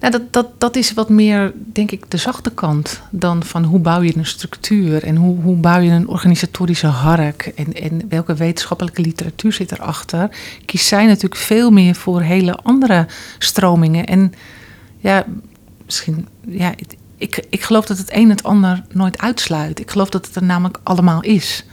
[0.00, 3.78] nou, dat, dat, dat is wat meer, denk ik, de zachte kant dan van hoe
[3.78, 8.34] bouw je een structuur en hoe, hoe bouw je een organisatorische hark en, en welke
[8.34, 10.30] wetenschappelijke literatuur zit erachter.
[10.64, 13.06] Kiest zij natuurlijk veel meer voor hele andere
[13.38, 14.06] stromingen.
[14.06, 14.32] En
[14.98, 15.24] ja,
[15.86, 16.74] misschien, ja,
[17.16, 19.80] ik, ik geloof dat het een het ander nooit uitsluit.
[19.80, 21.64] Ik geloof dat het er namelijk allemaal is.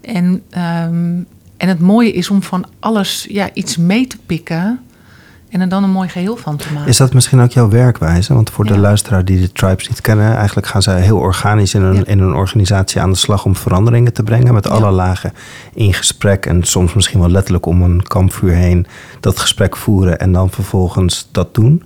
[0.00, 1.22] En, ehm,
[1.56, 4.80] en het mooie is om van alles ja, iets mee te pikken
[5.50, 6.88] en er dan een mooi geheel van te maken.
[6.88, 8.34] Is dat misschien ook jouw werkwijze?
[8.34, 11.82] Want voor de luisteraar die de tribes niet kennen, eigenlijk gaan zij heel organisch in
[11.82, 12.04] een, Ja.
[12.04, 14.54] in een organisatie aan de slag om veranderingen te brengen.
[14.54, 15.32] Met alle lagen
[15.74, 18.86] in gesprek en soms misschien wel letterlijk om een kampvuur heen
[19.20, 21.82] dat gesprek voeren en dan vervolgens dat doen.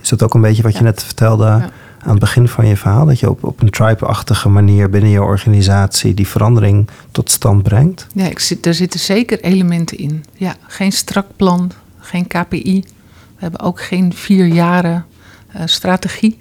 [0.00, 3.06] Is dat ook een beetje wat je net vertelde aan het begin van je verhaal?
[3.06, 8.06] Dat je op, op een tribe-achtige manier binnen je organisatie die verandering tot stand brengt?
[8.14, 10.24] Ja, ik zit, er zitten zeker elementen in.
[10.32, 12.84] Ja, geen strak plan, geen KPI.
[13.44, 15.04] We hebben ook geen vier jaren
[15.52, 16.38] eh, strategie.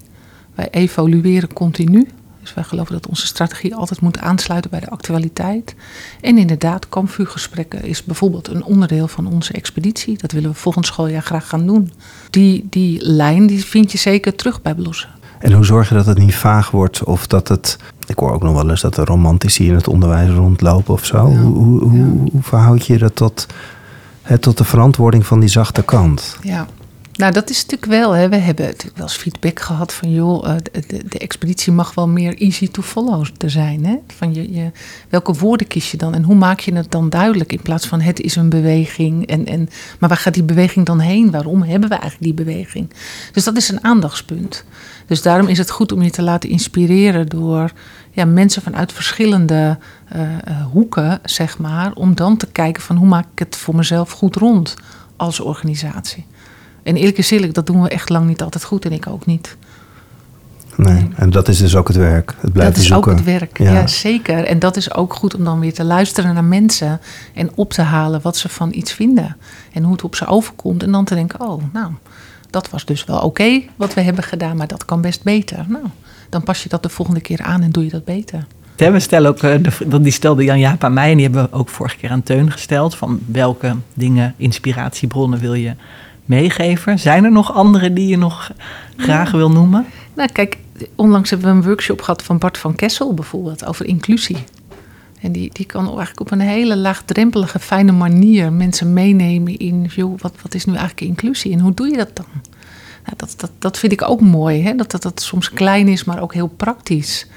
[0.56, 2.08] Wij evolueren continu.
[2.42, 5.76] Dus wij geloven dat onze strategie altijd moet aansluiten bij de actualiteit.
[6.22, 10.18] En inderdaad, kampvuurgesprekken is bijvoorbeeld een onderdeel van onze expeditie.
[10.18, 11.92] Dat willen we volgend schooljaar graag gaan doen.
[12.30, 15.10] Die, die lijn die vind je zeker terug bij Blossen.
[15.40, 17.78] En hoe zorg je dat het niet vaag wordt of dat het.
[18.08, 21.30] Ik hoor ook nog wel eens dat er romantici in het onderwijs rondlopen of zo.
[21.30, 21.38] Ja.
[21.38, 22.06] Hoe, hoe, hoe, Ja.
[22.32, 23.48] hoe verhoud je dat tot,
[24.22, 26.38] hè, tot de verantwoording van die zachte kant?
[26.42, 26.68] Ja,
[27.14, 28.12] nou dat is natuurlijk wel.
[28.12, 28.30] Hè.
[28.30, 30.56] We hebben natuurlijk wel eens feedback gehad van joh, eh,
[30.88, 33.86] de, de, expeditie mag wel meer easy to follow te zijn.
[33.86, 33.96] Hè?
[34.16, 34.72] Van je, je,
[35.10, 38.02] welke woorden kies je dan en hoe maak je het dan duidelijk in plaats van
[38.02, 39.28] het is een beweging.
[39.28, 41.32] En, en, maar waar gaat die beweging dan heen?
[41.32, 42.94] Waarom hebben we eigenlijk die beweging?
[43.32, 44.64] Dus dat is een aandachtspunt.
[45.08, 47.72] Dus daarom is het goed om je te laten inspireren door
[48.12, 53.08] ja, mensen vanuit verschillende eh, eh, hoeken, zeg maar, om dan te kijken van hoe
[53.08, 54.76] maak ik het voor mezelf goed rond
[55.16, 56.26] als organisatie.
[56.84, 59.26] En eerlijk is eerlijk, dat doen we echt lang niet altijd goed en ik ook
[59.26, 59.58] niet.
[60.76, 61.08] Nee.
[61.16, 62.34] En dat is dus ook het werk.
[62.40, 63.12] Het blijven dat is zoeken.
[63.12, 63.72] ook het werk, Ja.
[63.72, 63.88] ja.
[63.88, 64.44] zeker.
[64.46, 67.02] En dat is ook goed om dan weer te luisteren naar mensen
[67.34, 69.38] en op te halen wat ze van iets vinden.
[69.74, 70.84] En hoe het op ze overkomt.
[70.84, 71.92] En dan te denken, oh, nou,
[72.50, 75.66] dat was dus wel oké wat we hebben gedaan, maar dat kan best beter.
[75.68, 75.86] Nou,
[76.30, 78.46] dan pas je dat de volgende keer aan en doe je dat beter.
[78.76, 81.70] We stellen ook, eh, die stelde Jan Jaap aan mij en die hebben we ook
[81.70, 82.96] vorige keer aan Teun gesteld.
[82.96, 85.76] Van welke dingen, inspiratiebronnen wil je
[86.26, 87.00] meegeven?
[87.00, 88.52] Zijn er nog andere die je nog
[88.98, 89.86] graag wil noemen?
[90.14, 90.58] Nou, kijk,
[90.96, 94.38] onlangs hebben we een workshop gehad van Bart van Kessel bijvoorbeeld over inclusie.
[95.22, 100.20] En die, die kan eigenlijk op een hele laagdrempelige, fijne manier mensen meenemen in, joh,
[100.20, 102.26] wat, wat is nu eigenlijk inclusie en hoe doe je dat dan?
[103.06, 104.76] Nou, dat, dat, dat vind ik ook mooi, hè?
[104.76, 107.28] Dat, dat dat soms klein is, maar ook heel praktisch.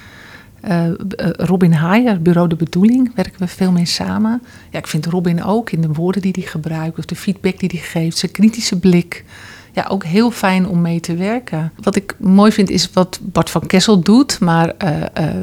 [0.66, 0.94] Eh, eh,
[1.36, 4.42] Robin Haier, Bureau de Bedoeling, werken we veel mee samen.
[4.70, 7.70] Ja, ik vind Robin ook in de woorden die hij gebruikt, of de feedback die
[7.72, 9.24] hij geeft, zijn kritische blik.
[9.72, 11.72] Ja, ook heel fijn om mee te werken.
[11.82, 15.34] Wat ik mooi vind is wat Bart van Kessel doet, maar eh,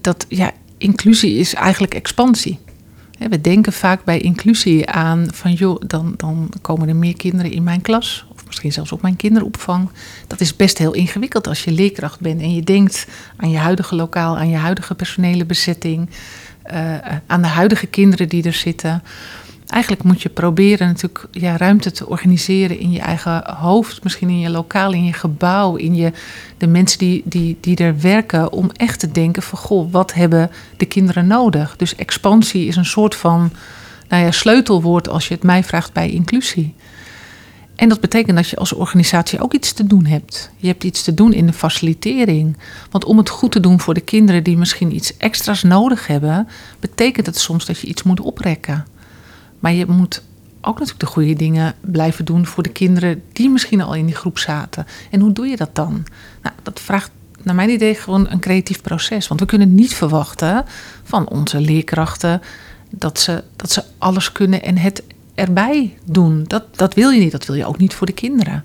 [0.00, 2.58] dat ja, inclusie is eigenlijk expansie.
[3.28, 7.62] We denken vaak bij inclusie aan van joh, dan, dan komen er meer kinderen in
[7.62, 8.26] mijn klas.
[8.52, 9.88] Misschien zelfs op mijn kinderopvang.
[10.26, 13.94] Dat is best heel ingewikkeld als je leerkracht bent en je denkt aan je huidige
[13.94, 16.10] lokaal, aan je huidige personele bezetting,
[16.62, 19.02] eh, aan de huidige kinderen die er zitten.
[19.68, 24.40] Eigenlijk moet je proberen natuurlijk ja, ruimte te organiseren in je eigen hoofd, misschien in
[24.40, 26.12] je lokaal, in je gebouw, in je,
[26.58, 30.50] de mensen die, die, die er werken, om echt te denken van goh, wat hebben
[30.76, 31.76] de kinderen nodig?
[31.76, 33.52] Dus expansie is een soort van
[34.08, 36.74] nou ja, sleutelwoord als je het mij vraagt bij inclusie.
[37.82, 40.50] En dat betekent dat je als organisatie ook iets te doen hebt.
[40.56, 42.56] Je hebt iets te doen in de facilitering.
[42.90, 46.48] Want om het goed te doen voor de kinderen die misschien iets extra's nodig hebben,
[46.80, 48.86] betekent het soms dat je iets moet oprekken.
[49.58, 50.22] Maar je moet
[50.60, 54.14] ook natuurlijk de goede dingen blijven doen voor de kinderen die misschien al in die
[54.14, 54.86] groep zaten.
[55.10, 56.04] En hoe doe je dat dan?
[56.42, 57.10] Nou, dat vraagt
[57.42, 59.28] naar mijn idee gewoon een creatief proces.
[59.28, 60.64] Want we kunnen niet verwachten
[61.02, 62.42] van onze leerkrachten
[62.90, 65.02] dat ze, dat ze alles kunnen en het
[65.34, 66.44] erbij doen.
[66.46, 67.32] Dat, dat wil je niet.
[67.32, 68.64] Dat wil je ook niet voor de kinderen.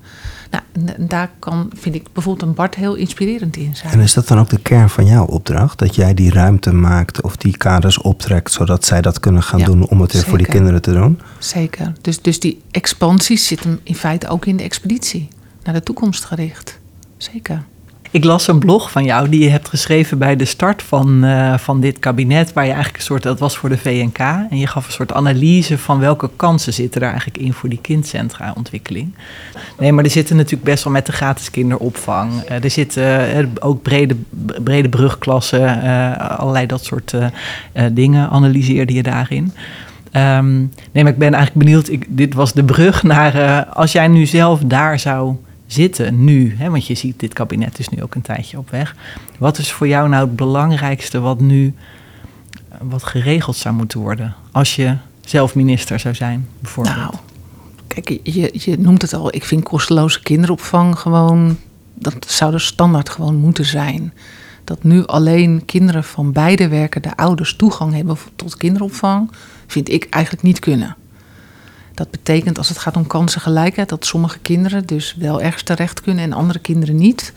[0.51, 0.63] Nou,
[0.97, 3.93] en daar kan, vind ik bijvoorbeeld een Bart heel inspirerend in zijn.
[3.93, 5.79] En is dat dan ook de kern van jouw opdracht?
[5.79, 9.65] Dat jij die ruimte maakt of die kaders optrekt, zodat zij dat kunnen gaan Ja,
[9.65, 11.19] doen om het weer voor die kinderen te doen?
[11.39, 11.93] Zeker.
[12.01, 15.27] Dus, dus die expansie zit hem in feite ook in de expeditie.
[15.63, 16.79] Naar de toekomst gericht.
[17.17, 17.63] Zeker.
[18.11, 21.57] Ik las een blog van jou die je hebt geschreven bij de start van, eh,
[21.57, 22.53] van dit kabinet.
[22.53, 24.17] Waar je eigenlijk een soort, dat was voor de VNK.
[24.17, 27.81] En je gaf een soort analyse van welke kansen zitten er eigenlijk in voor die
[27.81, 29.13] kindcentra ontwikkeling.
[29.79, 32.41] Nee, maar er zitten natuurlijk best wel met de gratis kinderopvang.
[32.41, 34.15] Eh, er zitten eh, ook brede,
[34.63, 35.81] brede brugklassen,
[36.37, 37.13] allerlei dat soort
[37.91, 39.53] dingen analyseerde je daarin.
[40.11, 40.57] Ehm,
[40.91, 41.89] nee, maar ik ben eigenlijk benieuwd.
[41.89, 43.65] Ik, dit was de brug naar.
[43.65, 45.35] als jij nu zelf daar zou
[45.67, 48.95] zitten, nu, hè, want je ziet, dit kabinet is nu ook een tijdje op weg.
[49.37, 51.73] Wat is voor jou nou het belangrijkste wat nu
[52.81, 54.35] wat geregeld zou moeten worden?
[54.51, 56.95] Als je zelf minister zou zijn, bijvoorbeeld.
[56.95, 57.13] Nou,
[57.87, 59.35] kijk, je, je noemt het al.
[59.35, 61.57] Ik vind kosteloze kinderopvang gewoon.
[61.93, 64.13] Dat zou de standaard gewoon moeten zijn.
[64.63, 69.31] Dat nu alleen kinderen van beide werkende ouders toegang hebben tot kinderopvang,
[69.67, 70.95] vind ik eigenlijk niet kunnen.
[71.97, 76.23] Dat betekent als het gaat om kansengelijkheid dat sommige kinderen dus wel ergens terecht kunnen
[76.23, 77.33] en andere kinderen niet.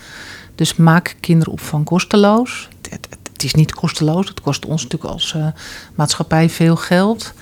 [0.55, 2.69] Dus maak kinderopvang kosteloos.
[2.83, 5.47] Het, het- het is niet kosteloos, het kost ons natuurlijk als eh,
[5.95, 7.33] maatschappij veel geld.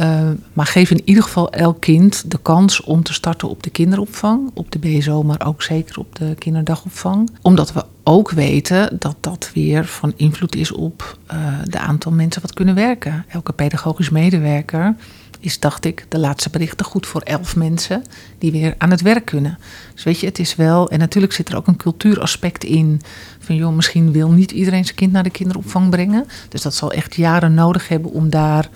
[0.00, 3.70] Uh, maar geef in ieder geval elk kind de kans om te starten op de
[3.70, 7.30] kinderopvang, op de BSO, maar ook zeker op de kinderdagopvang.
[7.42, 12.42] Omdat we ook weten dat dat weer van invloed is op uh, de aantal mensen
[12.42, 13.24] wat kunnen werken.
[13.28, 14.94] Elke pedagogisch medewerker
[15.40, 18.02] is, dacht ik, de laatste berichten goed voor elf mensen
[18.38, 19.58] die weer aan het werk kunnen.
[19.94, 23.00] Dus weet je, het is wel, en natuurlijk zit er ook een cultuuraspect in.
[23.38, 26.26] Van joh, misschien wil niet iedereen zijn kind naar de kinderopvang brengen.
[26.48, 28.68] Dus dat zal echt jaren nodig hebben om daar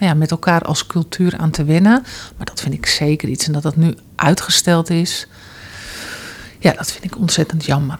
[0.00, 2.02] nou ja, met elkaar als cultuur aan te wennen.
[2.36, 3.46] Maar dat vind ik zeker iets.
[3.46, 5.26] En dat dat nu uitgesteld is,
[6.58, 7.98] ja, dat vind ik ontzettend jammer.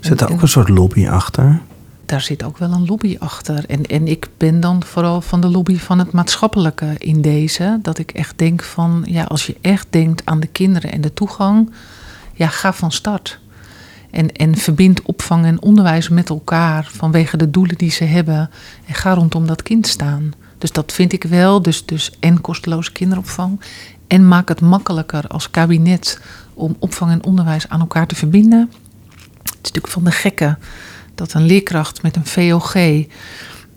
[0.00, 1.60] Zit daar ook een soort lobby achter?
[2.06, 3.64] Daar zit ook wel een lobby achter.
[3.68, 7.78] En, en ik ben dan vooral van de lobby van het maatschappelijke in deze.
[7.82, 11.14] Dat ik echt denk van, ja, als je echt denkt aan de kinderen en de
[11.14, 11.72] toegang,
[12.34, 13.40] ja, ga van start.
[14.10, 18.50] En, en verbind opvang en onderwijs met elkaar vanwege de doelen die ze hebben.
[18.86, 20.32] En ga rondom dat kind staan.
[20.60, 21.62] Dus dat vind ik wel.
[21.62, 23.60] Dus, dus en kosteloze kinderopvang.
[24.06, 26.20] En maak het makkelijker als kabinet
[26.54, 28.70] om opvang en onderwijs aan elkaar te verbinden.
[29.42, 30.58] Het is natuurlijk van de gekken
[31.14, 33.00] dat een leerkracht met een VOG uh,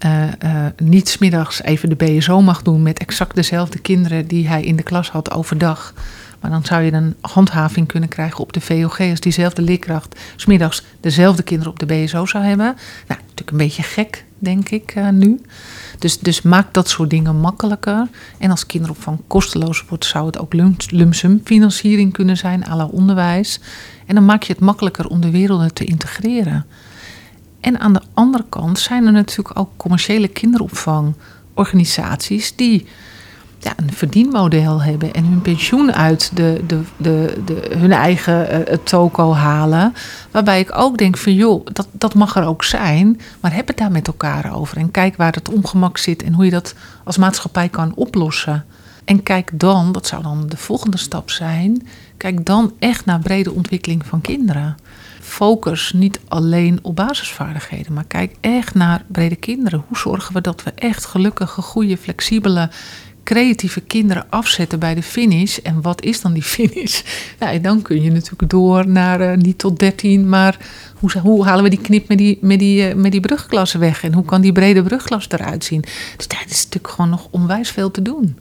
[0.01, 4.75] uh, niet smiddags even de BSO mag doen met exact dezelfde kinderen die hij in
[4.75, 5.93] de klas had overdag.
[6.39, 10.83] Maar dan zou je een handhaving kunnen krijgen op de VOG als diezelfde leerkracht smiddags
[10.99, 12.75] dezelfde kinderen op de BSO zou hebben.
[13.07, 15.41] Nou, natuurlijk een beetje gek, denk ik uh, nu.
[15.99, 18.07] Dus, dus maak dat soort dingen makkelijker.
[18.37, 20.53] En als kinderopvang kosteloos wordt, zou het ook
[20.87, 23.59] lumsum financiering kunnen zijn, à la onderwijs.
[24.05, 26.65] En dan maak je het makkelijker om de werelden te integreren.
[27.59, 32.85] En aan de andere kant zijn er natuurlijk ook commerciële kinderopvangorganisaties die
[33.63, 38.77] ja, een verdienmodel hebben en hun pensioen uit de, de, de, de, hun eigen uh,
[38.83, 39.93] toko halen.
[40.31, 43.77] Waarbij ik ook denk van joh, dat, dat mag er ook zijn, maar heb het
[43.77, 44.77] daar met elkaar over.
[44.77, 48.65] En kijk waar het ongemak zit en hoe je dat als maatschappij kan oplossen.
[49.05, 53.51] En kijk dan, dat zou dan de volgende stap zijn, kijk dan echt naar brede
[53.51, 54.75] ontwikkeling van kinderen.
[55.19, 59.83] Focus niet alleen op basisvaardigheden, maar kijk echt naar brede kinderen.
[59.87, 62.69] Hoe zorgen we dat we echt gelukkige, goede, flexibele,
[63.23, 65.57] creatieve kinderen afzetten bij de finish.
[65.57, 67.01] En wat is dan die finish?
[67.39, 70.57] Nou, dan kun je natuurlijk door naar uh, niet tot 13, maar
[70.99, 74.03] hoe, hoe, halen we die knip met die, met, die, uh, met die brugklasse weg?
[74.03, 75.83] En hoe kan die brede brugklas eruit zien?
[76.17, 78.37] Dus daar is natuurlijk gewoon nog onwijs veel te doen.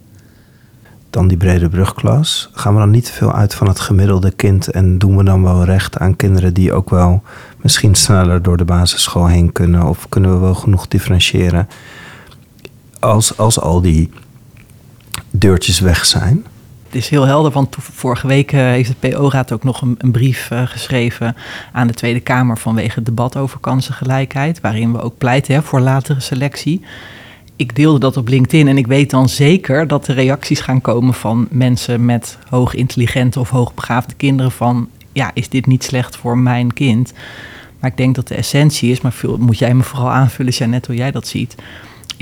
[1.11, 2.51] Dan die brede brugklas.
[2.53, 5.43] Gaan we dan niet te veel uit van het gemiddelde kind en doen we dan
[5.43, 7.23] wel recht aan kinderen die ook wel
[7.57, 9.83] misschien sneller door de basisschool heen kunnen?
[9.83, 11.69] Of kunnen we wel genoeg differentiëren?
[12.99, 14.11] Als, als al die
[15.33, 16.47] deurtjes weg zijn?
[16.87, 20.11] Het is heel helder, want vorige week uh, heeft de PO-raad ook nog een, een
[20.11, 21.37] brief uh, geschreven
[21.73, 25.81] aan de Tweede Kamer vanwege het debat over kansengelijkheid, waarin we ook pleiten hè, voor
[25.81, 26.81] latere selectie.
[27.57, 31.15] ik deelde dat op LinkedIn en ik weet dan zeker dat er reacties gaan komen
[31.15, 36.39] van mensen met hoog intelligente of hoogbegaafde kinderen van ja, is dit niet slecht voor
[36.39, 37.13] mijn kind?
[37.81, 40.87] Maar ik denk dat de essentie is, maar veel, moet jij me vooral aanvullen, Janet,
[40.87, 41.55] hoe jij dat ziet,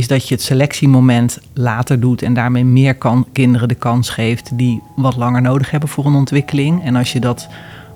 [0.01, 4.59] is dat je het selectiemoment later doet en daarmee meer kan, kinderen de kans geeft
[4.59, 6.85] die wat langer nodig hebben voor een ontwikkeling.
[6.85, 7.49] En als je dat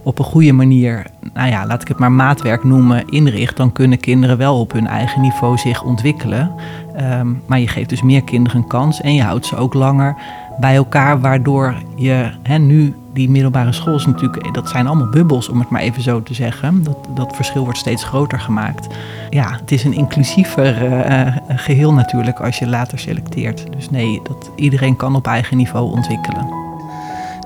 [0.03, 4.01] op een goede manier, nou ja, laat ik het maar maatwerk noemen, inricht, dan kunnen
[4.01, 6.53] kinderen wel op hun eigen niveau zich ontwikkelen.
[6.97, 10.17] Ehm, maar je geeft dus meer kinderen een kans en je houdt ze ook langer
[10.61, 15.49] bij elkaar, waardoor je hè, nu die middelbare school is natuurlijk, dat zijn allemaal bubbels,
[15.49, 16.83] om het maar even zo te zeggen.
[16.83, 18.87] Dat, dat verschil wordt steeds groter gemaakt.
[19.31, 23.73] Ja, het is een inclusiever uh, geheel natuurlijk als je later selecteert.
[23.73, 26.47] Dus nee, dat iedereen kan op eigen niveau ontwikkelen.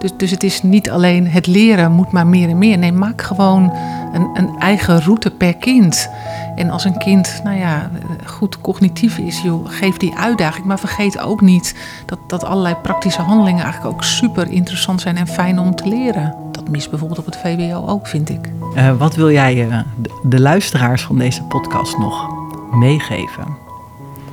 [0.01, 2.79] Dus, dus het is niet alleen het leren moet maar meer en meer.
[2.79, 3.73] Nee, maak gewoon
[4.13, 6.11] een, een eigen route per kind.
[6.59, 7.91] En als een kind, nou ja,
[8.25, 10.67] goed cognitief is, joh, geef die uitdaging.
[10.67, 11.75] Maar vergeet ook niet
[12.07, 16.35] dat, dat allerlei praktische handelingen eigenlijk ook super interessant zijn en fijn om te leren.
[16.53, 18.51] Dat mist bijvoorbeeld op het VWO ook, vind ik.
[18.75, 22.29] Uh, wat wil jij uh, de, de luisteraars van deze podcast nog
[22.73, 23.57] meegeven?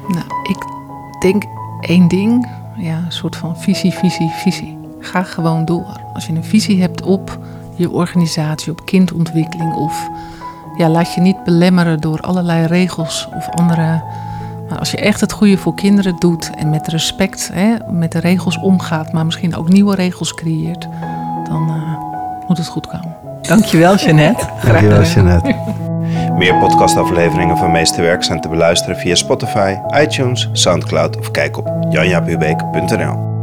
[0.08, 0.66] Nou, ik
[1.20, 1.44] denk
[1.82, 2.50] één ding.
[2.78, 4.78] Ja, een soort van visie, visie, visie.
[5.00, 6.00] Ga gewoon door.
[6.14, 7.40] Als je een visie hebt op
[7.76, 10.10] je organisatie, op kindontwikkeling of
[10.78, 14.04] ja, laat je niet belemmeren door allerlei regels of andere.
[14.70, 18.20] Maar als je echt het goede voor kinderen doet en met respect hè, met de
[18.20, 20.88] regels omgaat, maar misschien ook nieuwe regels creëert,
[21.50, 23.16] dan uh, moet het goed komen.
[23.42, 24.46] Dankjewel, Jeannette.
[24.66, 25.56] Dankjewel, Jeannette.
[26.38, 33.35] Meer podcastafleveringen van Meesterwerk zijn te beluisteren via Spotify, iTunes, Soundcloud of kijk op janjapubeek.nl.